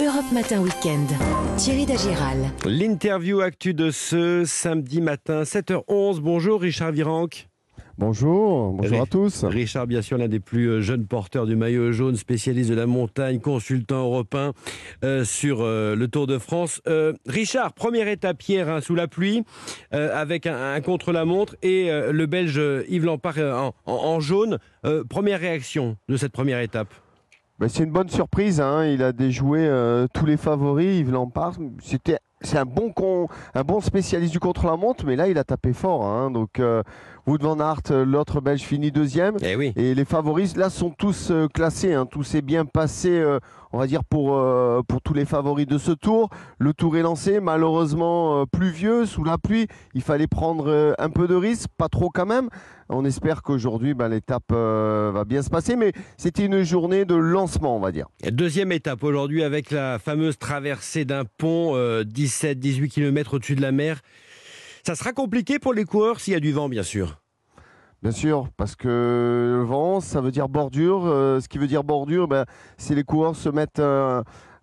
Europe 0.00 0.32
Matin 0.32 0.60
Weekend. 0.60 1.08
Thierry 1.56 1.86
Dagiral. 1.86 2.50
L'interview 2.66 3.40
actu 3.40 3.74
de 3.74 3.90
ce 3.90 4.44
samedi 4.44 5.00
matin, 5.00 5.42
7h11. 5.42 6.18
Bonjour 6.20 6.60
Richard 6.60 6.90
Virenque. 6.90 7.48
Bonjour, 7.96 8.72
bonjour 8.72 9.02
à 9.02 9.06
tous. 9.06 9.44
Richard, 9.44 9.86
bien 9.86 10.02
sûr, 10.02 10.18
l'un 10.18 10.26
des 10.26 10.40
plus 10.40 10.66
euh, 10.66 10.80
jeunes 10.80 11.06
porteurs 11.06 11.46
du 11.46 11.54
maillot 11.54 11.92
jaune, 11.92 12.16
spécialiste 12.16 12.70
de 12.70 12.74
la 12.74 12.86
montagne, 12.86 13.38
consultant 13.38 14.06
européen 14.06 14.52
euh, 15.04 15.24
sur 15.24 15.58
euh, 15.60 15.94
le 15.94 16.08
Tour 16.08 16.26
de 16.26 16.38
France. 16.38 16.82
Richard, 17.24 17.72
première 17.72 18.08
étape 18.08 18.42
hier 18.42 18.68
hein, 18.68 18.80
sous 18.80 18.96
la 18.96 19.06
pluie, 19.06 19.44
avec 19.92 20.46
un, 20.46 20.80
contre-la-montre 20.80 21.56
et 21.62 21.88
le 21.90 22.26
Belge 22.26 22.60
Yves 22.88 23.04
Lampard 23.04 23.72
en, 23.86 24.20
jaune. 24.20 24.58
première 25.08 25.38
réaction 25.38 25.96
de 26.08 26.16
cette 26.16 26.32
première 26.32 26.60
étape? 26.60 26.92
Ben, 27.58 27.68
C'est 27.68 27.84
une 27.84 27.92
bonne 27.92 28.08
surprise. 28.08 28.60
Hein. 28.60 28.86
Il 28.86 29.02
a 29.02 29.12
déjoué 29.12 29.68
tous 30.12 30.26
les 30.26 30.36
favoris. 30.36 31.00
Yves 31.00 31.12
Lampard, 31.12 31.54
c'était 31.82 32.18
c'est 32.44 32.58
un 32.58 32.64
bon 33.62 33.80
spécialiste 33.80 34.32
du 34.32 34.40
contre-la-montre, 34.40 35.04
mais 35.06 35.16
là 35.16 35.28
il 35.28 35.38
a 35.38 35.44
tapé 35.44 35.72
fort. 35.72 36.04
Hein. 36.04 36.30
euh, 36.60 36.82
Wood 37.26 37.42
van 37.42 37.58
Aert, 37.58 37.90
euh, 37.90 38.04
l'autre 38.04 38.42
Belge 38.42 38.60
finit 38.60 38.92
deuxième. 38.92 39.36
Et, 39.40 39.56
eh 39.58 39.72
et 39.76 39.94
les 39.94 40.04
favoris 40.04 40.56
là 40.56 40.68
sont 40.68 40.90
tous 40.90 41.30
euh, 41.30 41.48
classés. 41.48 41.94
Hein. 41.94 42.04
tout 42.04 42.22
s'est 42.22 42.42
bien 42.42 42.66
passé, 42.66 43.24
on 43.72 43.78
va 43.78 43.86
dire 43.86 44.04
pour 44.04 44.40
pour 44.86 45.00
tous 45.00 45.14
les 45.14 45.24
favoris 45.24 45.66
de 45.66 45.78
ce 45.78 45.92
tour. 45.92 46.28
Le 46.58 46.74
tour 46.74 46.96
est 46.96 47.02
lancé, 47.02 47.40
malheureusement 47.40 48.44
pluvieux, 48.46 49.06
sous 49.06 49.24
la 49.24 49.38
pluie. 49.38 49.66
Il 49.94 50.02
fallait 50.02 50.26
prendre 50.26 50.94
un 50.98 51.10
peu 51.10 51.26
de 51.26 51.34
risque, 51.34 51.68
pas 51.76 51.88
trop 51.88 52.10
quand 52.10 52.26
même. 52.26 52.48
On 52.88 53.04
espère 53.04 53.42
qu'aujourd'hui 53.42 53.94
ben, 53.94 54.08
l'étape 54.08 54.52
va 54.52 55.24
bien 55.24 55.42
se 55.42 55.50
passer, 55.50 55.76
mais 55.76 55.92
c'était 56.16 56.44
une 56.44 56.62
journée 56.62 57.04
de 57.04 57.14
lancement, 57.14 57.76
on 57.76 57.80
va 57.80 57.92
dire. 57.92 58.06
Deuxième 58.30 58.72
étape 58.72 59.02
aujourd'hui 59.02 59.42
avec 59.42 59.70
la 59.70 59.98
fameuse 59.98 60.38
traversée 60.38 61.04
d'un 61.04 61.24
pont 61.38 61.76
17-18 61.76 62.88
km 62.88 63.34
au-dessus 63.34 63.56
de 63.56 63.62
la 63.62 63.72
mer. 63.72 64.00
Ça 64.86 64.94
sera 64.94 65.12
compliqué 65.12 65.58
pour 65.58 65.72
les 65.72 65.84
coureurs 65.84 66.20
s'il 66.20 66.34
y 66.34 66.36
a 66.36 66.40
du 66.40 66.52
vent, 66.52 66.68
bien 66.68 66.82
sûr. 66.82 67.23
Bien 68.04 68.12
sûr, 68.12 68.48
parce 68.58 68.76
que 68.76 69.54
le 69.56 69.64
vent, 69.64 70.00
ça 70.00 70.20
veut 70.20 70.30
dire 70.30 70.50
bordure. 70.50 71.06
Euh, 71.06 71.40
ce 71.40 71.48
qui 71.48 71.56
veut 71.56 71.66
dire 71.66 71.84
bordure, 71.84 72.28
ben, 72.28 72.44
c'est 72.76 72.94
les 72.94 73.02
coureurs 73.02 73.34
se 73.34 73.48
mettent 73.48 73.80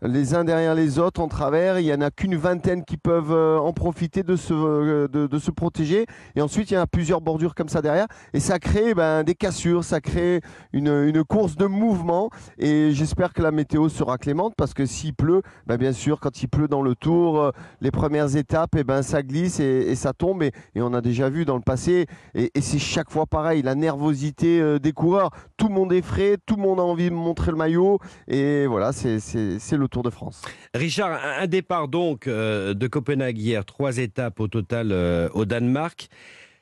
les 0.04 0.34
uns 0.34 0.44
derrière 0.44 0.74
les 0.74 1.00
autres 1.00 1.22
en 1.22 1.28
travers. 1.28 1.80
Il 1.80 1.86
n'y 1.86 1.94
en 1.94 2.02
a 2.02 2.10
qu'une 2.10 2.36
vingtaine 2.36 2.84
qui 2.84 2.98
peuvent 2.98 3.32
euh, 3.32 3.60
en 3.60 3.72
profiter 3.74 4.24
de 4.24 4.36
se, 4.36 4.54
euh, 4.54 5.08
de, 5.08 5.40
se 5.40 5.52
protéger. 5.52 6.06
Et 6.36 6.42
ensuite, 6.42 6.72
il 6.72 6.74
y 6.74 6.78
a 6.78 6.88
plusieurs 6.88 7.22
bordures 7.22 7.54
comme 7.54 7.70
ça 7.70 7.82
derrière. 7.82 8.08
Et 8.34 8.40
ça 8.40 8.60
crée 8.60 8.94
ben, 8.94 9.24
des 9.24 9.36
cassures, 9.36 9.84
ça 9.84 10.02
crée 10.02 10.42
une, 10.74 10.88
une 10.88 11.24
course 11.24 11.56
de 11.56 11.66
mouvement. 11.66 12.30
Et 12.58 12.92
j'espère 12.92 13.34
que 13.34 13.42
la 13.42 13.52
météo 13.52 13.90
sera 13.90 14.18
clémente 14.18 14.54
parce 14.58 14.74
que 14.74 14.86
s'il 14.86 15.14
pleut, 15.14 15.42
ben, 15.68 15.78
bien 15.78 15.94
sûr, 15.94 16.20
quand 16.20 16.42
il 16.42 16.48
pleut 16.48 16.68
dans 16.68 16.82
le 16.82 16.96
tour, 16.96 17.40
euh, 17.40 17.52
les 17.80 17.92
premières 17.92 18.36
étapes, 18.36 18.76
et 18.76 18.80
eh 18.80 18.84
ben, 18.84 19.04
ça 19.04 19.22
glisse 19.22 19.60
et, 19.60 19.96
ça 19.96 20.14
tombe. 20.14 20.44
Et, 20.44 20.52
on 20.76 20.94
a 20.94 21.02
déjà 21.02 21.30
vu 21.30 21.46
dans 21.46 21.56
le 21.56 21.62
passé. 21.62 22.08
Et, 22.34 22.50
c'est 22.60 22.80
chaque 22.80 23.12
fois 23.12 23.28
pareil, 23.28 23.62
la 23.62 23.76
nervosité 23.76 24.80
des 24.80 24.92
coureurs. 24.94 25.30
Tout 25.58 25.68
le 25.68 25.74
monde 25.74 25.94
est 25.94 26.02
frais, 26.02 26.38
tout 26.46 26.56
le 26.56 26.62
monde 26.64 26.80
a 26.80 26.84
envie 26.84 27.10
de 27.10 27.16
montrer 27.16 27.52
le 27.52 27.58
maillot. 27.58 28.00
Et 28.28 28.66
voilà, 28.66 28.92
c'est 28.94 29.78
le 29.78 29.88
Tour 29.92 30.04
de 30.04 30.10
France. 30.10 30.42
Richard, 30.74 31.20
un 31.40 31.48
départ 31.48 31.90
donc 31.90 32.28
euh, 32.28 32.74
de 32.74 32.88
Copenhague 32.88 33.38
hier, 33.38 33.66
trois 33.66 33.98
étapes 33.98 34.40
au 34.40 34.48
total 34.48 34.92
euh, 34.92 35.28
au 35.34 35.44
Danemark. 35.44 36.08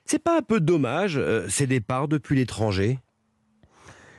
C'est 0.04 0.18
pas 0.18 0.36
un 0.38 0.42
peu 0.42 0.60
dommage 0.60 1.16
euh, 1.18 1.48
ces 1.48 1.68
départs 1.68 2.08
depuis 2.08 2.36
l'étranger? 2.36 2.98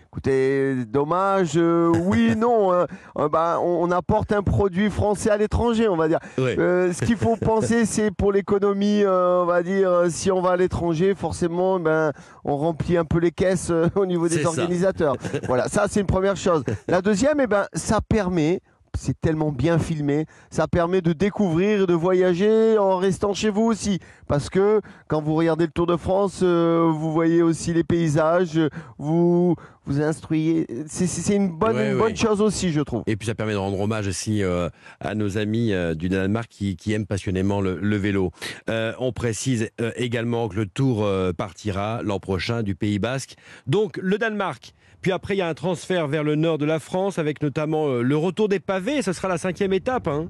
Écoutez, 0.06 0.84
dommage, 0.86 1.56
oui, 1.56 2.34
non. 2.38 2.72
Hein. 2.72 2.86
bah, 3.30 3.58
on, 3.60 3.90
apporte 3.90 4.30
un 4.32 4.42
produit 4.42 4.90
français 4.90 5.30
à 5.30 5.36
l'étranger, 5.36 5.88
on 5.88 5.96
va 5.96 6.06
dire. 6.06 6.18
ce 6.36 7.04
qu'il 7.04 7.16
faut 7.16 7.36
penser, 7.40 7.86
c'est 7.86 8.12
pour 8.12 8.32
l'économie, 8.32 9.02
on 9.06 9.44
va 9.44 9.62
dire, 9.62 10.04
si 10.08 10.30
on 10.30 10.40
va 10.40 10.52
à 10.52 10.56
l'étranger, 10.56 11.14
forcément, 11.16 11.78
ben, 11.80 12.12
on 12.44 12.56
remplit 12.56 12.96
un 12.96 13.04
peu 13.04 13.18
les 13.18 13.30
caisses 13.30 13.72
au 13.94 14.06
niveau 14.06 14.28
des 14.28 14.44
organisateurs. 14.46 15.16
voilà, 15.46 15.68
ça, 15.68 15.86
c'est 15.88 16.00
une 16.00 16.06
première 16.06 16.36
chose. 16.36 16.64
La 16.88 17.02
deuxième, 17.02 17.40
eh 17.40 17.46
ben, 17.46 17.66
ça 17.72 18.00
permet 18.00 18.60
c'est 18.98 19.18
tellement 19.20 19.52
bien 19.52 19.78
filmé, 19.78 20.26
ça 20.50 20.68
permet 20.68 21.00
de 21.00 21.12
découvrir 21.12 21.82
et 21.82 21.86
de 21.86 21.94
voyager 21.94 22.78
en 22.78 22.96
restant 22.96 23.34
chez 23.34 23.50
vous 23.50 23.62
aussi. 23.62 23.98
Parce 24.26 24.50
que 24.50 24.80
quand 25.08 25.20
vous 25.20 25.34
regardez 25.34 25.64
le 25.66 25.70
Tour 25.70 25.86
de 25.86 25.96
France, 25.96 26.40
euh, 26.42 26.90
vous 26.92 27.12
voyez 27.12 27.42
aussi 27.42 27.72
les 27.72 27.84
paysages, 27.84 28.60
vous 28.98 29.56
vous 29.86 30.02
instruyez. 30.02 30.66
C'est 30.86 31.34
une, 31.34 31.48
bonne, 31.48 31.98
bonne 31.98 32.16
chose 32.16 32.40
aussi, 32.40 32.70
je 32.70 32.80
trouve. 32.80 33.02
Et 33.06 33.16
puis 33.16 33.26
ça 33.26 33.34
permet 33.34 33.52
de 33.52 33.58
rendre 33.58 33.80
hommage 33.80 34.06
aussi 34.06 34.42
euh, 34.42 34.68
à 35.00 35.14
nos 35.14 35.38
amis 35.38 35.72
euh, 35.72 35.94
du 35.94 36.08
Danemark 36.08 36.48
qui, 36.48 36.92
aiment 36.92 37.06
passionnément 37.06 37.60
le, 37.60 37.96
vélo. 37.96 38.30
on 38.68 39.12
précise 39.12 39.70
également 39.96 40.48
que 40.48 40.56
le 40.56 40.66
Tour 40.66 41.06
partira 41.36 42.02
l'an 42.02 42.20
prochain 42.20 42.62
du 42.62 42.74
Pays 42.74 42.98
Basque. 42.98 43.34
Donc 43.66 43.98
le 44.02 44.18
Danemark 44.18 44.74
puis 45.00 45.12
après, 45.12 45.34
il 45.34 45.38
y 45.38 45.42
a 45.42 45.48
un 45.48 45.54
transfert 45.54 46.06
vers 46.08 46.24
le 46.24 46.34
nord 46.34 46.58
de 46.58 46.64
la 46.64 46.78
France 46.78 47.18
avec 47.18 47.42
notamment 47.42 47.88
euh, 47.88 48.02
le 48.02 48.16
retour 48.16 48.48
des 48.48 48.60
pavés. 48.60 49.02
Ce 49.02 49.12
sera 49.12 49.28
la 49.28 49.38
cinquième 49.38 49.72
étape. 49.72 50.08
Hein. 50.08 50.28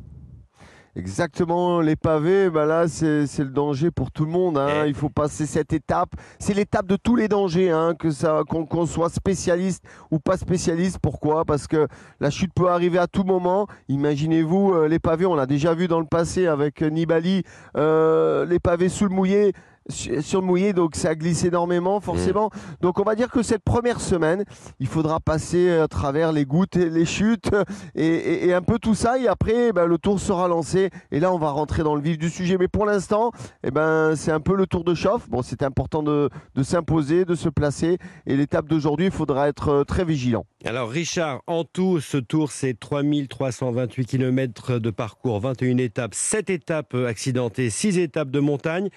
Exactement, 0.97 1.81
les 1.81 1.95
pavés, 1.95 2.51
bah 2.51 2.67
là 2.67 2.89
c'est 2.89 3.39
le 3.39 3.51
danger 3.51 3.93
pour 3.93 4.11
tout 4.11 4.25
le 4.25 4.31
monde. 4.33 4.59
Hein. 4.59 4.83
Eh. 4.85 4.89
Il 4.89 4.95
faut 4.95 5.09
passer 5.09 5.47
cette 5.47 5.73
étape. 5.73 6.11
C'est 6.41 6.53
l'étape 6.53 6.87
de 6.87 6.97
tous 6.97 7.15
les 7.15 7.29
dangers, 7.29 7.71
hein, 7.71 7.95
que 7.97 8.11
ça, 8.11 8.43
qu'on 8.49 8.87
soit 8.87 9.09
spécialiste 9.09 9.85
ou 10.11 10.19
pas 10.19 10.37
spécialiste. 10.37 10.99
Pourquoi? 11.01 11.45
Parce 11.45 11.69
que 11.69 11.87
la 12.19 12.31
chute 12.31 12.53
peut 12.53 12.69
arriver 12.69 12.99
à 12.99 13.07
tout 13.07 13.23
moment. 13.23 13.69
Imaginez-vous 13.89 14.75
euh, 14.75 14.89
les 14.89 14.99
pavés, 14.99 15.27
on 15.27 15.37
l'a 15.37 15.47
déjà 15.47 15.75
vu 15.75 15.87
dans 15.87 16.01
le 16.01 16.07
passé 16.07 16.49
avec 16.49 16.83
Nibali, 16.83 17.45
euh, 17.77 18.45
les 18.45 18.59
pavés 18.59 18.89
sous 18.89 19.05
le 19.05 19.15
mouillé 19.15 19.53
sur 19.91 20.41
le 20.41 20.47
mouillé, 20.47 20.73
donc 20.73 20.97
ça 20.97 21.15
glisse 21.15 21.45
énormément 21.45 22.01
forcément. 22.01 22.47
Mm. 22.47 22.59
Donc 22.83 23.01
on 23.01 23.05
va 23.05 23.15
dire 23.15 23.31
que 23.31 23.43
cette 23.43 23.63
première 23.63 24.01
semaine, 24.01 24.45
il 24.79 24.87
faudra 24.87 25.21
passer 25.21 25.71
à 25.71 25.89
travers 25.89 26.33
les 26.33 26.45
gouttes, 26.45 26.77
et 26.77 26.91
les 26.91 27.05
chutes 27.05 27.51
et, 27.95 28.53
un 28.53 28.63
peu 28.63 28.79
tout 28.79 28.95
ça. 28.95 29.19
Et 29.19 29.29
après, 29.29 29.73
ben, 29.73 29.87
le 29.87 29.99
tour 29.99 30.21
sera 30.21 30.49
lancé 30.49 30.91
et 31.11 31.21
là 31.21 31.33
on 31.33 31.39
va 31.39 31.51
rentrer 31.51 31.83
dans 31.83 31.95
le 31.95 32.03
vif 32.03 32.19
du 32.19 32.31
sujet. 32.31 32.57
Mais 32.59 32.69
pour 32.69 32.87
l'instant, 32.87 33.33
eh 33.65 33.71
ben, 33.71 34.15
c'est 34.17 34.33
un 34.33 34.41
peu 34.41 34.57
le 34.57 34.67
tour 34.67 34.85
de 34.85 34.95
chauffe. 34.95 35.29
Bon, 35.29 35.43
c'est 35.43 35.63
important 35.63 36.03
de, 36.03 36.29
de 36.55 36.63
s'imposer, 36.63 37.25
de 37.25 37.35
se 37.35 37.49
placer. 37.49 37.99
Et 38.27 38.37
l'étape 38.37 38.67
d'aujourd'hui, 38.67 39.07
il 39.07 39.13
faudra 39.13 39.49
être 39.49 39.69
euh, 39.69 39.85
très 39.85 40.05
vigilant. 40.05 40.45
Alors 40.65 40.91
Richard, 40.91 41.41
en 41.47 41.65
tout, 41.65 42.01
ce 42.01 42.19
tour, 42.19 42.53
c'est 42.53 42.79
3328 42.79 44.05
km 44.05 44.79
de 44.79 44.91
parcours, 44.91 45.41
21 45.41 45.79
étapes, 45.79 46.15
7 46.15 46.51
étapes 46.51 46.95
accidentées, 46.95 47.71
6 47.71 47.99
étapes 47.99 48.31
de 48.31 48.41
montagne. 48.41 48.91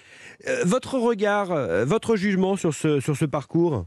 Euh, 0.48 0.64
votre 0.66 0.83
regard, 0.92 1.52
euh, 1.52 1.86
votre 1.86 2.16
jugement 2.16 2.56
sur 2.56 2.74
ce, 2.74 3.00
sur 3.00 3.16
ce 3.16 3.26
parcours? 3.26 3.86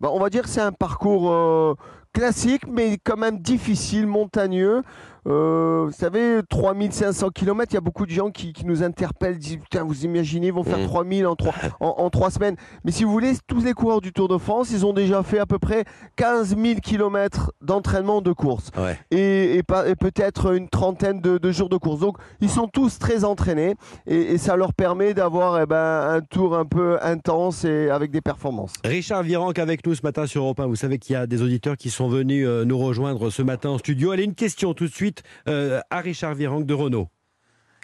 Bah, 0.00 0.10
On 0.12 0.18
va 0.18 0.30
dire 0.30 0.42
que 0.42 0.48
c'est 0.48 0.60
un 0.60 0.72
parcours 0.72 1.32
euh, 1.32 1.74
classique, 2.12 2.66
mais 2.66 2.98
quand 3.02 3.16
même 3.16 3.38
difficile, 3.38 4.06
montagneux. 4.06 4.82
Euh, 5.26 5.84
vous 5.86 5.92
savez, 5.92 6.40
3500 6.48 7.30
km, 7.30 7.72
il 7.72 7.74
y 7.74 7.78
a 7.78 7.80
beaucoup 7.80 8.06
de 8.06 8.10
gens 8.10 8.30
qui, 8.30 8.52
nous 8.64 8.82
interpellent, 8.82 9.38
disent 9.38 9.58
Putain, 9.58 9.84
vous 9.84 10.04
imaginez, 10.04 10.48
ils 10.48 10.52
vont 10.52 10.62
faire 10.62 10.82
3000 10.84 11.24
mmh. 11.24 11.26
en 11.26 11.36
3 11.36 11.54
en, 11.80 12.10
en 12.12 12.30
semaines. 12.30 12.56
Mais 12.84 12.92
si 12.92 13.04
vous 13.04 13.10
voulez, 13.10 13.32
tous 13.46 13.64
les 13.64 13.72
coureurs 13.72 14.00
du 14.00 14.12
Tour 14.12 14.28
de 14.28 14.38
France, 14.38 14.70
ils 14.70 14.86
ont 14.86 14.92
déjà 14.92 15.22
fait 15.22 15.38
à 15.38 15.46
peu 15.46 15.58
près 15.58 15.84
15 16.16 16.56
000 16.56 16.80
km 16.80 17.52
d'entraînement 17.60 18.20
de 18.22 18.32
course. 18.32 18.70
Et, 19.10 19.56
et, 19.56 19.62
peut-être 19.62 20.54
une 20.54 20.68
trentaine 20.68 21.20
de, 21.20 21.50
jours 21.50 21.68
de 21.68 21.76
course. 21.76 22.00
Donc, 22.00 22.16
ils 22.40 22.50
sont 22.50 22.68
tous 22.68 22.98
très 22.98 23.24
entraînés 23.24 23.74
et, 24.06 24.38
ça 24.38 24.56
leur 24.56 24.74
permet 24.74 25.14
d'avoir 25.14 25.60
eh 25.60 25.66
ben, 25.66 26.08
un 26.10 26.20
tour 26.20 26.56
un 26.56 26.66
peu 26.66 26.98
intense 27.02 27.64
et 27.64 27.90
avec 27.90 28.10
des 28.10 28.20
performances. 28.20 28.74
Richard 28.84 29.22
Virenque 29.22 29.58
avec 29.58 29.84
nous 29.86 29.94
ce 29.94 30.02
matin 30.02 30.26
sur 30.26 30.42
Europe 30.42 30.60
1. 30.60 30.66
Vous 30.66 30.76
savez 30.76 30.98
qu'il 30.98 31.14
y 31.14 31.16
a 31.16 31.26
des 31.26 31.42
auditeurs 31.42 31.76
qui 31.76 31.90
sont 31.90 32.08
venus 32.08 32.46
euh, 32.46 32.64
nous 32.64 32.78
rejoindre 32.78 33.30
ce 33.30 33.42
matin 33.42 33.70
en 33.70 33.78
studio. 33.78 34.10
Allez, 34.10 34.24
une 34.24 34.34
question 34.34 34.74
tout 34.74 34.86
de 34.86 34.92
suite 34.92 35.15
euh, 35.48 35.80
à 35.90 36.00
Richard 36.00 36.34
Virenque 36.34 36.66
de 36.66 36.74
Renault. 36.74 37.08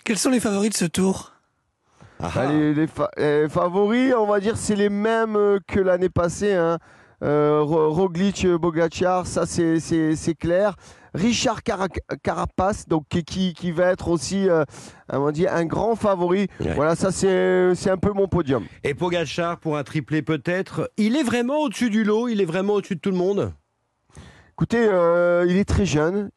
Quels 0.04 0.18
sont 0.18 0.30
les 0.30 0.40
favoris 0.40 0.70
de 0.70 0.76
ce 0.76 0.84
tour? 0.84 1.32
Ah 2.20 2.30
ah. 2.36 2.52
les, 2.52 3.48
favoris, 3.48 4.14
on 4.16 4.26
va 4.26 4.40
dire, 4.40 4.56
c'est 4.56 4.76
les 4.76 4.88
mêmes 4.88 5.36
euh, 5.36 5.58
que 5.66 5.80
l'année 5.80 6.08
passée. 6.08 6.54
Hein. 6.54 6.78
Euh, 7.22 7.60
Roglic, 7.62 8.46
Bogacar, 8.46 9.26
ça 9.26 9.46
c'est 9.46 10.34
clair. 10.38 10.74
Richard 11.14 11.60
Carapace, 12.22 12.88
donc 12.88 13.04
qui, 13.08 13.52
qui, 13.52 13.70
va 13.70 13.90
être 13.90 14.08
aussi 14.08 14.48
on 15.08 15.30
dit, 15.30 15.46
un 15.46 15.64
grand 15.64 15.94
favori. 15.94 16.48
Voilà, 16.74 16.96
ça 16.96 17.12
c'est 17.12 17.90
un 17.90 17.96
peu 17.96 18.12
mon 18.12 18.26
podium. 18.26 18.64
Et 18.82 18.94
Pogacar 18.94 19.60
pour 19.60 19.76
un 19.76 19.84
triplé 19.84 20.22
peut-être. 20.22 20.90
Il 20.96 21.16
est 21.16 21.22
vraiment 21.22 21.60
au-dessus 21.60 21.90
du 21.90 22.02
lot, 22.02 22.26
il 22.28 22.40
est 22.40 22.44
vraiment 22.44 22.74
au-dessus 22.74 22.96
de 22.96 23.00
tout 23.00 23.12
le 23.12 23.18
monde? 23.18 23.52
Écoutez, 24.62 24.86
euh, 24.88 25.44
il 25.48 25.56
est 25.56 25.64
très 25.64 25.84
jeune. 25.84 26.30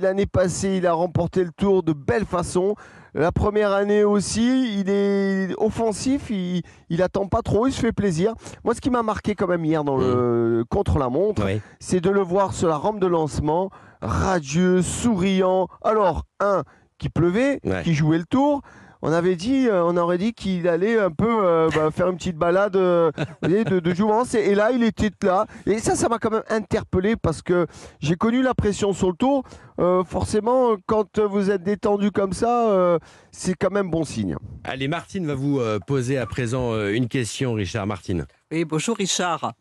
L'année 0.00 0.26
passée, 0.26 0.76
il 0.76 0.86
a 0.86 0.92
remporté 0.92 1.42
le 1.42 1.50
tour 1.50 1.82
de 1.82 1.92
belle 1.92 2.24
façon. 2.24 2.76
La 3.14 3.32
première 3.32 3.72
année 3.72 4.04
aussi, 4.04 4.78
il 4.78 4.88
est 4.88 5.48
offensif, 5.58 6.30
il, 6.30 6.62
il 6.88 7.02
attend 7.02 7.26
pas 7.26 7.42
trop, 7.42 7.66
il 7.66 7.72
se 7.72 7.80
fait 7.80 7.90
plaisir. 7.90 8.34
Moi, 8.62 8.76
ce 8.76 8.80
qui 8.80 8.90
m'a 8.90 9.02
marqué 9.02 9.34
quand 9.34 9.48
même 9.48 9.64
hier 9.64 9.82
dans 9.82 9.96
le 9.96 10.64
contre 10.70 11.00
la 11.00 11.08
montre, 11.08 11.44
Oui. 11.44 11.60
c'est 11.80 12.00
de 12.00 12.10
le 12.10 12.20
voir 12.20 12.54
sur 12.54 12.68
la 12.68 12.76
rampe 12.76 13.00
de 13.00 13.08
lancement, 13.08 13.70
radieux, 14.00 14.80
souriant. 14.80 15.66
Alors, 15.82 16.22
un, 16.38 16.62
qui 16.98 17.08
pleuvait, 17.08 17.58
Ouais. 17.64 17.82
qui 17.82 17.92
jouait 17.92 18.18
le 18.18 18.24
tour. 18.24 18.62
On 19.04 19.12
avait 19.12 19.34
dit, 19.34 19.66
euh, 19.66 19.82
on 19.84 19.96
aurait 19.96 20.16
dit 20.16 20.32
qu'il 20.32 20.68
allait 20.68 20.96
un 20.98 21.10
peu 21.10 21.26
euh, 21.28 21.68
bah, 21.74 21.90
faire 21.90 22.08
une 22.08 22.16
petite 22.16 22.36
balade 22.36 22.76
euh, 22.76 23.10
vous 23.18 23.24
voyez, 23.42 23.64
de, 23.64 23.80
de 23.80 23.94
jouvence. 23.94 24.34
Et, 24.34 24.38
et 24.50 24.54
là, 24.54 24.70
il 24.70 24.84
était 24.84 25.10
là. 25.22 25.46
Et 25.66 25.78
ça, 25.80 25.96
ça 25.96 26.08
m'a 26.08 26.20
quand 26.20 26.30
même 26.30 26.44
interpellé 26.48 27.16
parce 27.16 27.42
que 27.42 27.66
j'ai 28.00 28.14
connu 28.14 28.42
la 28.42 28.54
pression 28.54 28.92
sur 28.92 29.08
le 29.08 29.16
tour. 29.16 29.42
Euh, 29.80 30.04
forcément, 30.04 30.76
quand 30.86 31.18
vous 31.18 31.50
êtes 31.50 31.64
détendu 31.64 32.12
comme 32.12 32.32
ça, 32.32 32.68
euh, 32.70 32.98
c'est 33.32 33.54
quand 33.54 33.70
même 33.72 33.90
bon 33.90 34.04
signe. 34.04 34.36
Allez, 34.62 34.86
Martine 34.86 35.26
va 35.26 35.34
vous 35.34 35.60
poser 35.86 36.16
à 36.18 36.26
présent 36.26 36.78
une 36.88 37.08
question, 37.08 37.54
Richard. 37.54 37.88
Martine. 37.88 38.26
Oui, 38.52 38.64
bonjour 38.64 38.96
Richard. 38.96 39.52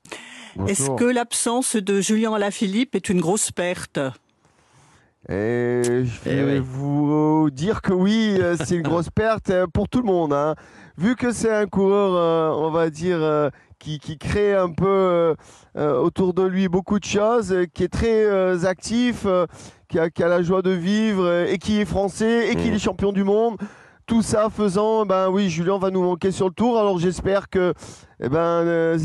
Est-ce 0.67 0.91
que 0.91 1.05
l'absence 1.05 1.75
de 1.75 2.01
Julien 2.01 2.33
Alaphilippe 2.33 2.93
est 2.93 3.09
une 3.09 3.21
grosse 3.21 3.51
perte? 3.51 3.99
Et 5.29 6.03
je 6.03 6.19
Eh 6.25 6.29
vais 6.43 6.53
oui. 6.59 6.59
vous 6.63 7.49
dire 7.51 7.81
que 7.81 7.93
oui, 7.93 8.37
euh, 8.39 8.55
c'est 8.57 8.75
une 8.75 8.81
grosse 8.81 9.09
perte 9.09 9.49
euh, 9.51 9.67
pour 9.71 9.87
tout 9.87 9.99
le 10.01 10.07
monde. 10.07 10.33
hein. 10.33 10.55
Vu 10.97 11.15
que 11.15 11.31
c'est 11.31 11.53
un 11.53 11.67
coureur, 11.67 12.15
euh, 12.15 12.65
on 12.65 12.71
va 12.71 12.89
dire, 12.89 13.17
euh, 13.21 13.49
qui, 13.79 13.99
qui 13.99 14.17
crée 14.17 14.55
un 14.55 14.71
peu 14.71 15.35
euh, 15.77 15.95
autour 15.99 16.33
de 16.33 16.43
lui 16.43 16.67
beaucoup 16.67 16.99
de 16.99 17.05
choses, 17.05 17.55
qui 17.73 17.83
est 17.83 17.87
très 17.93 18.65
actif, 18.65 19.25
qui, 19.87 19.99
a, 19.99 20.09
qui 20.09 20.23
a 20.23 20.27
la 20.27 20.41
joie 20.41 20.61
de 20.63 20.71
vivre 20.71 21.45
et 21.47 21.57
qui 21.59 21.79
est 21.79 21.85
français 21.85 22.49
et 22.51 22.55
qui 22.55 22.69
Mm. 22.71 22.73
est 22.73 22.79
champion 22.79 23.11
du 23.11 23.23
monde. 23.23 23.57
Tout 24.07 24.23
ça 24.23 24.49
faisant, 24.49 25.05
ben 25.05 25.29
oui, 25.29 25.49
Julien 25.49 25.77
va 25.77 25.89
nous 25.91 26.03
manquer 26.03 26.31
sur 26.31 26.47
le 26.47 26.53
tour. 26.53 26.77
Alors 26.79 26.99
j'espère 26.99 27.47
que 27.47 27.73
eh 28.19 28.27
ben, 28.27 28.37
euh, 28.39 28.97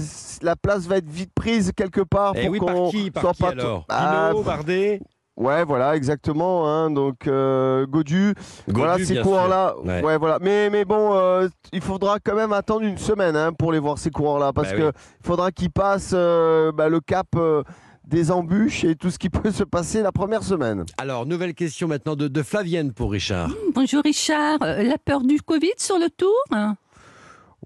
la 0.43 0.57
place 0.57 0.87
va 0.87 0.97
être 0.97 1.09
vite 1.09 1.31
prise 1.35 1.71
quelque 1.77 2.01
part 2.01 2.33
Eh 2.35 2.43
pour 2.43 2.51
oui, 2.51 2.59
qu'on 2.59 2.67
par 2.67 2.91
qui, 2.91 3.11
par 3.11 3.23
soit 3.23 3.33
qui 3.35 3.43
pas 3.43 3.49
alors? 3.51 3.85
Ah, 3.89 4.33
Bardet 4.45 5.01
Ouais, 5.37 5.65
voilà, 5.65 5.97
exactement. 5.97 6.67
hein. 6.69 6.91
donc, 6.91 7.27
euh, 7.27 7.87
Godu, 7.87 8.35
voilà, 8.69 8.97
ces 9.05 9.21
coureurs-là. 9.21 9.75
Ouais. 9.85 10.03
Ouais. 10.03 10.17
voilà. 10.19 10.38
Mais, 10.41 10.71
mais 10.71 10.85
bon, 10.85 11.11
euh, 11.15 11.49
il 11.73 11.81
faudra 11.83 12.19
quand 12.19 12.35
même 12.35 12.53
attendre 12.53 12.83
une 12.83 12.97
semaine 12.99 13.37
hein, 13.37 13.53
pour 13.53 13.71
les 13.73 13.79
voir 13.79 13.99
ces 13.99 14.11
coureurs-là, 14.11 14.53
parce 14.55 14.71
Bah 14.71 14.77
que 14.79 14.83
oui. 14.87 14.93
faudra 15.23 15.53
qu'ils 15.53 15.71
passent 15.71 16.12
euh, 16.15 16.73
bah, 16.73 16.88
le 16.88 17.00
cap 17.00 17.27
euh, 17.37 17.62
des 18.06 18.31
embûches 18.31 18.85
et 18.85 18.94
tout 18.94 19.11
ce 19.11 19.19
qui 19.19 19.29
peut 19.31 19.50
se 19.50 19.65
passer 19.65 20.00
la 20.00 20.12
première 20.12 20.43
semaine. 20.43 20.85
Alors, 20.97 21.27
nouvelle 21.27 21.53
question 21.55 21.87
maintenant 21.89 22.17
de, 22.17 22.29
de 22.29 22.43
Flavienne 22.43 22.93
pour 22.94 23.11
Richard. 23.12 23.50
Bonjour 23.75 24.03
Richard, 24.05 24.59
Euh, 24.62 24.82
la 24.85 24.97
peur 24.97 25.21
du 25.23 25.43
Covid 25.43 25.73
sur 25.77 25.99
le 25.99 26.09
tour 26.09 26.35
hein? 26.50 26.77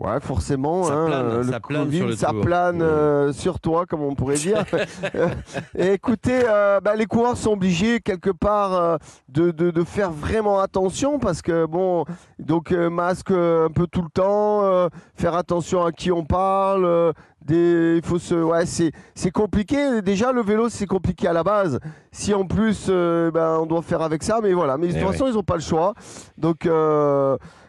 Ouais, 0.01 0.19
forcément. 0.21 0.85
Ça 0.85 0.95
hein, 0.95 1.07
plane, 1.09 1.27
euh, 1.27 1.43
ça 1.45 1.61
plane 1.61 1.85
Covid, 1.85 1.97
sur 1.99 2.07
le 2.07 2.17
ça 2.17 2.31
tour. 2.31 2.41
plane 2.41 2.81
euh, 2.81 3.33
sur 3.35 3.61
toi, 3.61 3.85
comme 3.85 4.01
on 4.03 4.15
pourrait 4.15 4.37
dire. 4.37 4.65
Et 5.79 5.93
écoutez, 5.93 6.41
euh, 6.49 6.81
bah, 6.81 6.97
les 6.97 7.05
coureurs 7.05 7.37
sont 7.37 7.53
obligés 7.53 8.01
quelque 8.01 8.31
part 8.31 8.73
euh, 8.75 8.97
de, 9.29 9.51
de- 9.51 9.71
de 9.71 9.85
faire 9.85 10.11
vraiment 10.11 10.59
attention 10.59 11.19
parce 11.19 11.43
que 11.43 11.67
bon, 11.67 12.07
donc 12.39 12.71
masque 12.73 13.31
un 13.31 13.69
peu 13.75 13.87
tout 13.87 14.01
le 14.03 14.09
temps, 14.09 14.89
faire 15.15 15.35
attention 15.35 15.85
à 15.85 15.93
qui 15.93 16.11
on 16.11 16.25
parle. 16.25 17.13
des, 17.45 17.97
il 17.99 18.03
faut 18.07 18.19
se, 18.19 18.35
ouais, 18.35 18.65
c'est 18.67 19.31
compliqué. 19.31 20.01
Déjà, 20.01 20.33
le 20.33 20.41
vélo, 20.43 20.69
c'est 20.71 20.87
compliqué 20.87 21.29
à 21.29 21.33
la 21.35 21.43
base. 21.43 21.79
Si 22.11 22.33
en 22.33 22.45
plus, 22.47 22.89
ben, 22.89 23.59
on 23.61 23.67
doit 23.67 23.83
faire 23.83 24.01
avec 24.01 24.23
ça, 24.23 24.41
mais 24.43 24.55
voilà. 24.55 24.79
Mais 24.79 24.89
de 24.89 24.97
Eh 24.97 25.01
toute 25.01 25.11
façon, 25.13 25.27
ils 25.27 25.35
n'ont 25.35 25.43
pas 25.43 25.57
le 25.57 25.61
choix. 25.63 25.93
Donc 26.39 26.67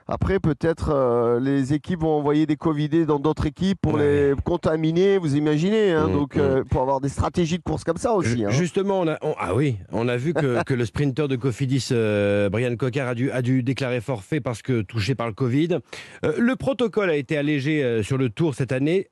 après, 0.07 0.39
peut-être 0.39 0.89
euh, 0.89 1.39
les 1.39 1.73
équipes 1.73 2.01
vont 2.01 2.17
envoyer 2.17 2.45
des 2.45 2.55
Covidés 2.57 3.05
dans 3.05 3.19
d'autres 3.19 3.45
équipes 3.45 3.79
pour 3.81 3.93
Ouais. 3.95 4.29
les 4.31 4.33
contaminer. 4.43 5.17
Vous 5.17 5.35
imaginez, 5.35 5.91
hein, 5.91 6.07
Mmh, 6.07 6.13
donc 6.13 6.37
euh, 6.37 6.63
pour 6.69 6.81
avoir 6.81 6.99
des 7.01 7.09
stratégies 7.09 7.57
de 7.57 7.63
course 7.63 7.83
comme 7.83 7.97
ça 7.97 8.13
aussi. 8.13 8.43
Hein. 8.45 8.49
Justement, 8.49 8.99
on 9.01 9.07
a, 9.07 9.17
on- 9.21 9.35
ah 9.39 9.55
oui, 9.55 9.77
on 9.91 10.07
a 10.07 10.17
vu 10.17 10.33
que, 10.33 10.63
que 10.65 10.73
le 10.73 10.85
sprinter 10.85 11.27
de 11.27 11.35
Cofidis, 11.35 11.89
euh, 11.91 12.49
Brian 12.49 12.75
Cocard, 12.75 13.07
a 13.09 13.15
dû, 13.15 13.31
a 13.31 13.41
dû 13.41 13.63
déclarer 13.63 14.01
forfait 14.01 14.41
parce 14.41 14.61
que 14.61 14.81
touché 14.81 15.15
par 15.15 15.27
le 15.27 15.33
Covid. 15.33 15.77
Euh, 16.25 16.33
le 16.37 16.55
protocole 16.55 17.09
a 17.09 17.15
été 17.15 17.37
allégé 17.37 18.01
sur 18.03 18.17
le 18.17 18.29
Tour 18.29 18.55
cette 18.55 18.71
année. 18.71 19.07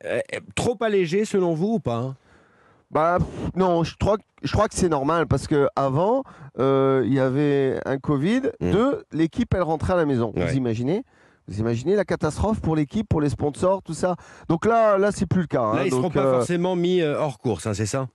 Trop 0.56 0.77
allégé 0.81 1.25
selon 1.25 1.53
vous 1.53 1.74
ou 1.75 1.80
pas 1.80 1.95
hein? 1.97 2.15
Bah 2.91 3.19
non, 3.56 3.83
je 3.83 3.95
crois, 4.00 4.18
que- 4.18 4.24
je 4.41 4.51
crois 4.51 4.68
que 4.68 4.74
c'est 4.75 4.89
normal 4.89 5.27
parce 5.27 5.45
que 5.47 5.68
avant 5.75 6.24
euh, 6.57 7.03
il 7.06 7.13
y 7.13 7.19
avait 7.19 7.80
un 7.86 7.97
Covid. 8.00 8.41
Mmh. 8.59 8.71
Deux, 8.71 9.03
l'équipe 9.12 9.53
elle 9.53 9.62
rentrait 9.62 9.94
à 9.94 9.97
la 9.97 10.06
maison. 10.06 10.33
Ouais. 10.36 10.47
Vous 10.47 10.56
imaginez? 10.56 11.03
Vous 11.47 11.59
imaginez 11.59 11.95
la 11.95 12.06
catastrophe 12.06 12.62
pour 12.62 12.75
l'équipe, 12.75 13.07
pour 13.09 13.21
les 13.21 13.30
sponsors, 13.30 13.81
tout 13.83 13.94
ça? 13.94 14.15
Donc 14.50 14.65
là, 14.65 14.97
là 14.97 15.12
c'est 15.12 15.25
plus 15.25 15.41
le 15.41 15.47
cas. 15.47 15.62
hein. 15.62 15.75
Là, 15.75 15.81
ils 15.83 15.94
ne 15.94 15.97
seront 15.97 16.09
pas 16.09 16.19
euh, 16.19 16.33
forcément 16.38 16.75
mis 16.75 17.01
euh, 17.01 17.19
hors 17.19 17.39
course, 17.39 17.65
hein, 17.68 17.74
c'est 17.74 17.86
ça? 17.88 18.07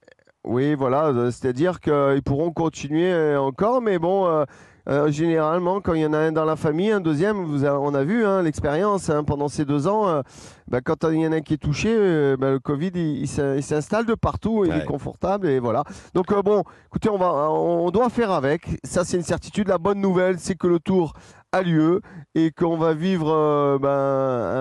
Oui, 0.44 0.75
voilà, 0.75 1.12
c'est-à-dire 1.31 1.81
qu'ils 1.81 2.23
pourront 2.25 2.53
continuer 2.53 3.35
encore, 3.37 3.81
mais 3.81 3.99
bon, 3.99 4.44
euh, 4.88 5.10
généralement, 5.10 5.81
quand 5.81 5.94
il 5.94 6.02
y 6.02 6.06
en 6.06 6.12
a 6.12 6.19
un 6.19 6.32
dans 6.32 6.44
la 6.44 6.56
famille, 6.56 6.90
un 6.90 7.00
deuxième, 7.00 7.44
vous 7.44 7.64
a- 7.64 7.78
on 7.78 7.94
a 7.94 8.04
vu 8.04 8.25
hein, 8.26 8.42
l'expérience 8.42 9.08
hein, 9.10 9.25
pendant 9.25 9.48
ces 9.48 9.64
deux 9.64 9.86
ans, 9.86 10.08
euh, 10.08 10.22
bah, 10.69 10.81
quand 10.82 11.04
il 11.10 11.20
y 11.20 11.26
en 11.26 11.32
a 11.32 11.36
un 11.36 11.40
qui 11.40 11.54
est 11.54 11.58
touché, 11.58 11.88
euh, 11.90 12.36
bah, 12.38 12.50
le 12.50 12.58
Covid, 12.58 12.90
il, 12.94 13.22
il 13.22 13.28
s'in- 13.28 13.54
il 13.56 13.62
s'installe 13.62 14.04
de 14.06 14.14
partout, 14.14 14.64
il 14.64 14.70
Ouais. 14.72 14.78
est 14.81 14.84
confortable, 14.84 15.48
et 15.48 15.58
voilà. 15.58 15.84
Donc 16.14 16.32
bon, 16.42 16.62
écoutez, 16.86 17.08
on, 17.08 17.19
va, 17.19 17.50
on 17.50 17.90
doit 17.90 18.08
faire 18.10 18.31
avec, 18.31 18.66
ça 18.84 19.04
c'est 19.04 19.16
une 19.16 19.22
certitude. 19.22 19.69
La 19.69 19.78
bonne 19.78 20.00
nouvelle, 20.00 20.38
c'est 20.38 20.54
que 20.56 20.66
le 20.66 20.78
tour 20.81 21.14
a 21.52 21.62
lieu 21.62 22.00
et 22.34 22.50
qu'on 22.50 22.76
va 22.76 22.94
vivre 22.94 23.31
euh, 23.32 23.78
ben, 23.78 23.88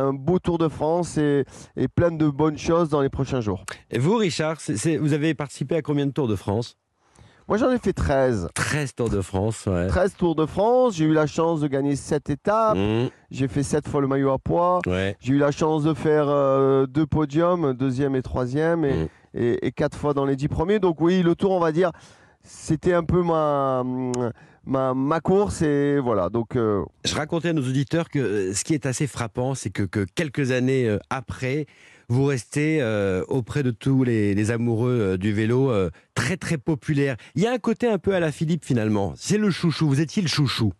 un 0.10 0.14
beau 0.14 0.38
Tour 0.40 0.58
de 0.60 0.68
France 0.68 1.18
et, 1.18 1.44
et 1.76 1.88
plein 1.88 2.12
de 2.12 2.30
bonnes 2.30 2.58
choses 2.58 2.90
dans 2.90 3.02
les 3.02 3.10
prochains 3.10 3.42
jours. 3.42 3.66
Et 3.90 3.98
vous, 3.98 4.16
Richard, 4.16 4.58
vous 5.00 5.14
avez 5.14 5.34
participé 5.34 5.76
à 5.76 5.82
combien 5.82 6.06
de 6.06 6.12
Tours 6.12 6.28
de 6.28 6.36
France? 6.36 6.78
Moi 7.48 7.58
j'en 7.58 7.70
ai 7.72 7.78
fait 7.78 7.94
13. 7.94 8.48
13 8.54 8.96
Tours 8.96 9.10
de 9.10 9.22
France, 9.22 9.66
ouais. 9.68 9.88
13 9.88 10.16
Tours 10.16 10.36
de 10.36 10.46
France, 10.46 10.96
j'ai 10.96 11.06
eu 11.06 11.14
la 11.14 11.28
chance 11.28 11.60
de 11.62 11.68
gagner 11.68 11.96
7 11.96 12.30
étapes, 12.30 12.78
Mmh, 12.78 13.10
j'ai 13.32 13.48
fait 13.48 13.64
7 13.64 13.88
fois 13.88 14.02
le 14.02 14.08
maillot 14.08 14.32
à 14.32 14.40
poids, 14.40 14.80
ouais. 14.88 15.16
j'ai 15.20 15.34
eu 15.34 15.38
la 15.38 15.52
chance 15.52 15.84
de 15.84 15.94
faire 15.94 16.26
euh, 16.30 16.86
deux 16.88 17.06
podiums, 17.06 17.74
deuxième 17.74 18.16
et 18.16 18.22
troisième, 18.22 18.86
et, 18.86 18.94
Mm. 18.94 19.08
et, 19.36 19.68
et 19.68 19.72
quatre 19.72 19.98
fois 19.98 20.14
dans 20.14 20.26
les 20.26 20.36
10 20.36 20.48
premiers. 20.48 20.80
Donc 20.80 21.02
oui, 21.02 21.22
le 21.22 21.36
tour, 21.36 21.52
on 21.52 21.60
va 21.60 21.72
dire, 21.72 21.92
c'était 22.44 22.94
un 22.94 23.04
peu 23.04 23.22
ma, 23.24 23.84
ma, 24.66 24.94
ma 24.94 25.20
course, 25.20 25.62
et 25.62 26.00
voilà. 26.00 26.30
Donc 26.30 26.56
euh, 26.56 26.84
Je 27.06 27.16
racontais 27.16 27.50
à 27.50 27.54
nos 27.54 27.62
auditeurs 27.68 28.10
que 28.10 28.20
euh, 28.20 28.54
ce 28.54 28.64
qui 28.64 28.74
est 28.74 28.86
assez 28.86 29.08
frappant, 29.08 29.54
c'est 29.56 29.70
que, 29.70 29.84
que 29.84 30.06
quelques 30.16 30.52
années 30.52 30.88
euh, 30.88 30.98
après, 31.10 31.66
vous 32.10 32.26
restez 32.26 32.82
euh, 32.82 33.24
auprès 33.28 33.64
de 33.64 33.72
tous 33.72 34.04
les, 34.04 34.34
les 34.36 34.52
amoureux 34.52 34.98
euh, 35.00 35.18
du 35.18 35.34
vélo 35.34 35.72
euh, 35.72 35.90
très 36.16 36.38
très 36.38 36.58
populaire. 36.58 37.16
Il 37.36 37.42
y 37.42 37.48
a 37.48 37.52
un 37.52 37.58
côté 37.60 37.88
un 37.88 37.98
peu 37.98 38.14
à 38.16 38.20
la 38.20 38.32
Philippe 38.32 38.66
finalement. 38.66 39.14
C'est 39.16 39.38
le 39.38 39.50
chouchou. 39.52 39.88
Vous 39.88 40.02
étiez 40.02 40.22
le 40.22 40.28
chouchou. 40.28 40.74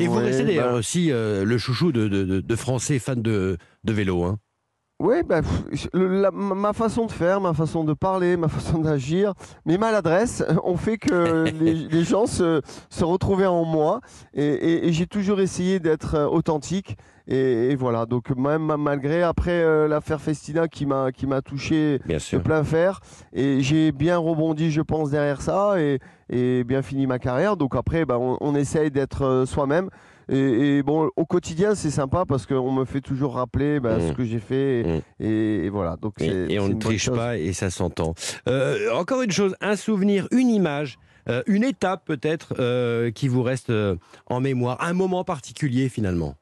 Et 0.00 0.06
vous 0.06 0.14
restez 0.16 0.44
d'ailleurs 0.44 0.72
bah- 0.72 0.78
aussi 0.78 1.08
le 1.10 1.58
chouchou 1.58 1.90
de, 1.90 2.06
de- 2.06 2.24
de- 2.24 2.40
de 2.40 2.56
Français 2.56 2.98
fans 3.00 3.16
de, 3.16 3.56
de 3.82 3.92
vélo. 3.92 4.22
Hein. 4.22 4.38
Oui, 5.00 5.22
bah, 5.24 5.42
ma 6.32 6.72
façon 6.72 7.06
de 7.06 7.12
faire, 7.12 7.40
ma 7.40 7.54
façon 7.54 7.84
de 7.84 7.92
parler, 7.92 8.36
ma 8.36 8.48
façon 8.48 8.78
d'agir, 8.80 9.32
mes 9.64 9.78
maladresses 9.78 10.42
ont 10.64 10.76
fait 10.76 10.98
que 10.98 11.44
les, 11.60 11.74
les 11.74 12.02
gens 12.02 12.26
se, 12.26 12.60
se 12.90 13.04
retrouvaient 13.04 13.46
en 13.46 13.64
moi. 13.64 14.00
Et, 14.34 14.44
et- 14.44 14.88
et 14.88 14.92
j'ai 14.92 15.06
toujours 15.06 15.38
essayé 15.40 15.78
d'être 15.78 16.16
euh, 16.16 16.26
authentique. 16.26 16.96
Et, 17.28 17.70
et 17.70 17.76
voilà, 17.76 18.06
donc 18.06 18.30
même 18.36 18.62
ma- 18.62 18.76
malgré 18.76 19.22
après 19.22 19.62
euh, 19.62 19.86
l'affaire 19.86 20.20
Festina 20.20 20.66
qui 20.66 20.84
m'a 20.86 21.12
qui 21.12 21.26
m'a 21.28 21.42
touché 21.42 22.00
Bien 22.06 22.16
de 22.16 22.38
plein 22.42 22.64
fer, 22.64 23.00
et 23.32 23.60
j'ai 23.60 23.92
bien 23.92 24.16
rebondi, 24.18 24.70
je 24.72 24.80
pense, 24.80 25.10
derrière 25.10 25.42
ça, 25.42 25.74
et, 25.78 26.00
bien 26.64 26.82
fini 26.82 27.06
ma 27.06 27.18
carrière. 27.20 27.56
Donc 27.56 27.76
après, 27.76 28.04
bah, 28.04 28.18
on, 28.18 28.36
on 28.40 28.54
essaye 28.56 28.90
d'être 28.90 29.22
euh, 29.22 29.46
soi-même. 29.46 29.90
Et, 30.30 30.78
et 30.78 30.82
bon, 30.82 31.10
au 31.16 31.24
quotidien, 31.24 31.74
c'est 31.74 31.90
sympa 31.90 32.24
parce 32.26 32.44
qu'on 32.46 32.70
me 32.72 32.84
fait 32.84 33.00
toujours 33.00 33.34
rappeler 33.34 33.80
bah, 33.80 33.96
Mm. 33.98 34.08
ce 34.08 34.12
que 34.12 34.24
j'ai 34.24 34.38
fait. 34.38 34.80
Et, 34.80 34.84
Mm. 34.84 35.00
et- 35.20 35.64
et 35.66 35.68
voilà. 35.70 35.96
Donc 35.96 36.20
Et, 36.20 36.58
on 36.60 36.68
ne 36.68 36.74
triche 36.74 37.04
chose. 37.06 37.16
pas 37.16 37.38
et 37.38 37.52
ça 37.52 37.70
s'entend. 37.70 38.14
Euh, 38.48 38.92
encore 38.92 39.22
une 39.22 39.30
chose, 39.30 39.54
un 39.60 39.76
souvenir, 39.76 40.28
une 40.30 40.48
image, 40.50 40.98
euh, 41.28 41.42
une 41.46 41.64
étape 41.64 42.04
peut-être 42.04 42.54
euh, 42.58 43.10
qui 43.10 43.28
vous 43.28 43.42
reste 43.42 43.72
en 44.26 44.40
mémoire, 44.40 44.78
un 44.82 44.92
moment 44.92 45.24
particulier 45.24 45.88
finalement. 45.88 46.34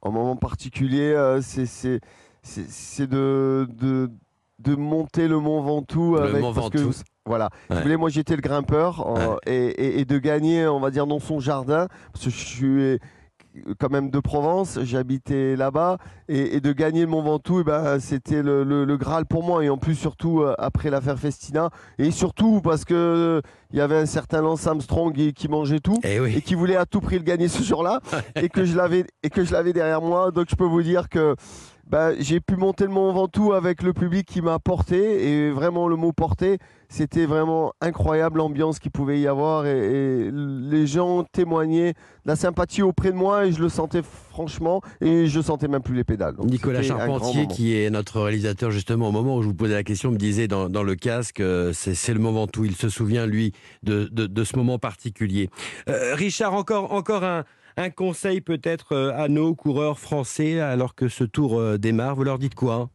En 0.00 0.10
moment 0.12 0.36
particulier, 0.36 1.14
c'est 1.42 3.06
de, 3.06 3.66
de, 3.70 4.10
de 4.60 4.74
monter 4.76 5.28
le 5.28 5.38
Mont 5.38 5.60
Ventoux. 5.60 6.14
Le 6.16 6.22
avec, 6.22 6.42
parce 6.54 6.70
que. 6.70 6.78
Voilà. 7.28 7.50
Ouais. 7.70 7.96
moi 7.96 8.10
j'étais 8.10 8.34
le 8.34 8.42
grimpeur 8.42 9.06
en- 9.06 9.14
Ouais. 9.14 9.36
et, 9.46 9.66
et- 9.66 10.00
et 10.00 10.04
de 10.04 10.18
gagner, 10.18 10.66
on 10.66 10.80
va 10.80 10.90
dire, 10.90 11.06
dans 11.06 11.20
son 11.20 11.38
jardin. 11.38 11.86
Parce 12.12 12.24
que 12.24 12.30
je 12.30 12.36
suis 12.36 12.98
quand 13.80 13.90
même 13.90 14.10
de 14.10 14.20
Provence, 14.20 14.78
j'habitais 14.84 15.56
là-bas, 15.56 15.96
et, 16.28 16.56
et 16.56 16.60
de 16.60 16.70
gagner 16.72 17.00
le 17.00 17.06
Mont 17.08 17.22
Ventoux, 17.22 17.60
eh 17.60 17.64
ben, 17.64 17.98
c'était 17.98 18.40
le, 18.42 18.62
le- 18.62 18.84
le 18.84 18.96
Graal 18.96 19.26
pour 19.26 19.42
moi, 19.42 19.64
et 19.64 19.68
en 19.68 19.78
plus 19.78 19.96
surtout 19.96 20.42
euh, 20.42 20.54
après 20.58 20.90
l'affaire 20.90 21.18
Festina, 21.18 21.70
et 21.98 22.12
surtout 22.12 22.60
parce 22.60 22.84
que 22.84 23.42
il 23.72 23.78
y 23.78 23.80
avait 23.80 23.96
un 23.96 24.06
certain 24.06 24.42
Lance 24.42 24.64
Armstrong 24.66 25.12
qui, 25.12 25.32
qui 25.32 25.48
mangeait 25.48 25.80
tout 25.80 25.98
Eh 26.04 26.14
et 26.16 26.20
oui. 26.20 26.40
qui 26.42 26.54
voulait 26.54 26.76
à 26.76 26.86
tout 26.86 27.00
prix 27.00 27.16
le 27.18 27.24
gagner 27.24 27.48
ce 27.48 27.62
jour-là 27.64 28.00
et 28.36 28.48
que 28.48 28.64
je 28.64 28.76
l'avais 28.76 29.04
et 29.24 29.30
que 29.30 29.44
je 29.44 29.52
l'avais 29.52 29.72
derrière 29.72 30.02
moi 30.02 30.30
donc 30.30 30.46
je 30.48 30.54
peux 30.56 30.64
vous 30.64 30.82
dire 30.82 31.08
que 31.08 31.34
bah, 31.90 32.10
j'ai 32.18 32.40
pu 32.40 32.56
monter 32.56 32.84
le 32.84 32.90
Mont 32.90 33.12
Ventoux 33.12 33.52
avec 33.52 33.82
le 33.82 33.92
public 33.92 34.26
qui 34.26 34.42
m'a 34.42 34.58
porté 34.58 35.28
et 35.28 35.50
vraiment 35.50 35.88
le 35.88 35.96
mot 35.96 36.12
porté 36.12 36.58
c'était 36.88 37.26
vraiment 37.26 37.72
incroyable 37.80 38.38
l'ambiance 38.38 38.78
qu'il 38.78 38.90
pouvait 38.90 39.20
y 39.20 39.26
avoir 39.26 39.66
et, 39.66 40.26
et 40.26 40.30
les 40.32 40.86
gens 40.86 41.22
témoignaient 41.24 41.92
de 41.92 41.98
la 42.24 42.36
sympathie 42.36 42.82
auprès 42.82 43.10
de 43.10 43.16
moi 43.16 43.46
et 43.46 43.52
je 43.52 43.60
le 43.60 43.68
sentais 43.68 44.02
franchement 44.02 44.80
et 45.00 45.26
je 45.26 45.40
sentais 45.40 45.68
même 45.68 45.82
plus 45.82 45.94
les 45.94 46.04
pédales. 46.04 46.36
Donc, 46.36 46.46
Nicolas 46.46 46.82
Charpentier, 46.82 47.46
qui 47.46 47.76
est 47.76 47.90
notre 47.90 48.20
réalisateur, 48.22 48.70
justement, 48.70 49.08
au 49.08 49.12
moment 49.12 49.36
où 49.36 49.42
je 49.42 49.48
vous 49.48 49.54
posais 49.54 49.74
la 49.74 49.82
question, 49.82 50.10
me 50.10 50.16
disait 50.16 50.48
dans, 50.48 50.68
dans 50.70 50.82
le 50.82 50.94
casque, 50.94 51.40
euh, 51.40 51.72
c'est 51.74 51.94
c'est 51.94 52.14
le 52.14 52.20
moment 52.20 52.46
où 52.56 52.64
il 52.64 52.76
se 52.76 52.88
souvient, 52.88 53.26
lui, 53.26 53.52
de, 53.82 54.08
de, 54.10 54.26
de 54.26 54.44
ce 54.44 54.56
moment 54.56 54.78
particulier. 54.78 55.50
Euh, 55.88 56.14
Richard, 56.14 56.54
encore, 56.54 56.92
encore 56.92 57.24
un, 57.24 57.44
un 57.78 57.90
conseil 57.90 58.40
peut-être 58.40 58.92
euh, 58.92 59.12
à 59.16 59.28
nos 59.28 59.54
coureurs 59.54 60.00
français 60.00 60.58
alors 60.58 60.96
que 60.96 61.08
ce 61.08 61.22
tour 61.22 61.58
euh, 61.58 61.78
démarre. 61.78 62.16
Vous 62.16 62.24
leur 62.24 62.38
dites 62.38 62.56
quoi 62.56 62.90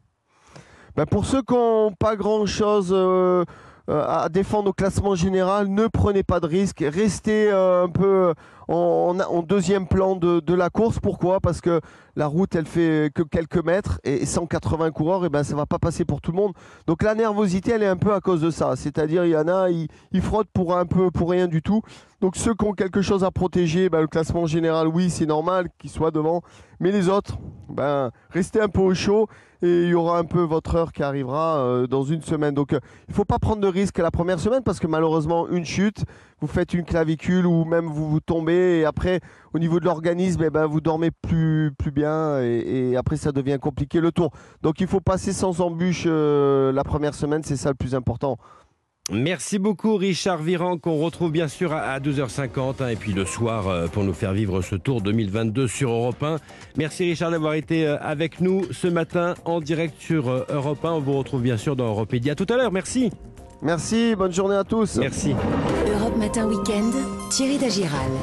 Ben, 0.94 1.06
pour 1.06 1.24
ceux 1.24 1.42
qui 1.42 1.54
n'ont 1.54 1.92
pas 1.92 2.16
grand-chose 2.16 2.90
euh, 2.92 3.44
à 3.88 4.28
défendre 4.28 4.70
au 4.70 4.72
classement 4.74 5.14
général, 5.14 5.68
ne 5.68 5.86
prenez 5.86 6.22
pas 6.22 6.38
de 6.38 6.46
risques. 6.46 6.84
Restez 6.86 7.50
un 7.50 7.88
peu 7.88 8.34
en, 8.68 9.18
en- 9.20 9.42
deuxième 9.42 9.86
plan 9.86 10.16
de, 10.16 10.54
la 10.54 10.70
course. 10.70 10.98
Pourquoi? 10.98 11.40
Parce 11.40 11.60
que 11.60 11.80
la 12.16 12.26
route, 12.26 12.54
elle 12.54 12.66
fait 12.66 13.10
que 13.14 13.22
quelques 13.22 13.62
mètres 13.64 14.00
et 14.04 14.24
180 14.24 14.90
coureurs, 14.90 15.24
et 15.24 15.28
ben, 15.28 15.42
ça 15.42 15.54
va 15.54 15.66
pas 15.66 15.78
passer 15.78 16.04
pour 16.04 16.20
tout 16.20 16.30
le 16.30 16.36
monde. 16.36 16.52
Donc 16.86 17.02
la 17.02 17.14
nervosité, 17.14 17.72
elle 17.72 17.82
est 17.82 17.88
un 17.88 17.96
peu 17.96 18.14
à 18.14 18.20
cause 18.20 18.40
de 18.40 18.50
ça. 18.50 18.74
C'est-à-dire, 18.76 19.24
il 19.24 19.32
y 19.32 19.36
en 19.36 19.48
a, 19.48 19.68
ils, 19.70 19.88
frottent 20.22 20.50
pour 20.52 20.76
un 20.76 20.86
peu, 20.86 21.10
pour 21.10 21.30
rien 21.30 21.46
du 21.46 21.62
tout. 21.62 21.82
Donc 22.20 22.36
ceux 22.36 22.54
qui 22.54 22.64
ont 22.64 22.72
quelque 22.72 23.02
chose 23.02 23.24
à 23.24 23.30
protéger, 23.30 23.88
ben, 23.88 24.00
le 24.00 24.06
classement 24.06 24.46
général, 24.46 24.88
oui, 24.88 25.10
c'est 25.10 25.26
normal 25.26 25.68
qu'ils 25.78 25.90
soient 25.90 26.10
devant. 26.10 26.42
Mais 26.80 26.90
les 26.90 27.08
autres, 27.08 27.38
ben, 27.68 28.10
restez 28.30 28.60
un 28.60 28.68
peu 28.68 28.80
au 28.80 28.94
chaud 28.94 29.28
et 29.62 29.84
il 29.84 29.88
y 29.88 29.94
aura 29.94 30.18
un 30.18 30.24
peu 30.24 30.42
votre 30.42 30.74
heure 30.74 30.92
qui 30.92 31.02
arrivera 31.02 31.58
euh, 31.58 31.86
dans 31.86 32.02
une 32.04 32.22
semaine. 32.22 32.54
Donc 32.54 32.72
euh, 32.72 32.80
il 33.08 33.12
ne 33.12 33.14
faut 33.14 33.24
pas 33.24 33.38
prendre 33.38 33.60
de 33.60 33.66
risque 33.66 33.98
la 33.98 34.10
première 34.10 34.38
semaine 34.38 34.62
parce 34.62 34.78
que 34.78 34.86
malheureusement, 34.86 35.48
une 35.48 35.64
chute, 35.64 36.04
vous 36.44 36.52
faites 36.52 36.74
une 36.74 36.84
clavicule 36.84 37.46
ou 37.46 37.64
même 37.64 37.86
vous 37.86 38.08
vous 38.08 38.20
tombez 38.20 38.80
et 38.80 38.84
après, 38.84 39.20
au 39.54 39.58
niveau 39.58 39.80
de 39.80 39.86
l'organisme, 39.86 40.42
eh 40.44 40.50
ben, 40.50 40.66
vous 40.66 40.80
dormez 40.80 41.10
plus, 41.10 41.72
plus 41.78 41.90
bien 41.90 42.40
et, 42.42 42.90
et 42.90 42.96
après, 42.96 43.16
ça 43.16 43.32
devient 43.32 43.58
compliqué 43.60 44.00
le 44.00 44.12
tour. 44.12 44.30
Donc 44.62 44.80
il 44.80 44.86
faut 44.86 45.00
passer 45.00 45.32
sans 45.32 45.60
embûche 45.60 46.04
euh, 46.06 46.72
la 46.72 46.84
première 46.84 47.14
semaine, 47.14 47.42
c'est 47.42 47.56
ça 47.56 47.70
le 47.70 47.74
plus 47.74 47.94
important. 47.94 48.36
Merci 49.12 49.58
beaucoup 49.58 49.96
Richard 49.96 50.42
Viran 50.42 50.78
qu'on 50.78 50.96
retrouve 50.96 51.30
bien 51.30 51.46
sûr 51.46 51.74
à 51.74 51.80
à 51.80 52.00
12h50 52.00 52.82
hein, 52.82 52.88
et 52.88 52.96
puis 52.96 53.12
le 53.12 53.26
soir 53.26 53.68
euh, 53.68 53.86
pour 53.86 54.02
nous 54.02 54.14
faire 54.14 54.32
vivre 54.32 54.62
ce 54.62 54.76
tour 54.76 55.02
2022 55.02 55.68
sur 55.68 55.90
Europe 55.90 56.22
1. 56.22 56.36
Merci 56.78 57.04
Richard 57.04 57.30
d'avoir 57.30 57.52
été 57.52 57.86
euh, 57.86 57.98
avec 58.00 58.40
nous 58.40 58.62
ce 58.70 58.88
matin 58.88 59.34
en 59.44 59.60
direct 59.60 59.94
sur 59.98 60.30
euh, 60.30 60.46
Europe 60.48 60.82
1. 60.82 60.92
On 60.92 61.00
vous 61.00 61.18
retrouve 61.18 61.42
bien 61.42 61.58
sûr 61.58 61.76
dans 61.76 61.86
Europe 61.86 62.10
Média 62.12 62.34
tout 62.34 62.46
à 62.48 62.56
l'heure. 62.56 62.72
Merci. 62.72 63.10
Merci, 63.60 64.14
bonne 64.16 64.32
journée 64.32 64.56
à 64.56 64.64
tous. 64.64 64.96
Merci. 64.96 65.34
Matin 66.24 66.48
Weekend, 66.48 66.94
Thierry 67.30 67.58
Dagiral. 67.58 68.14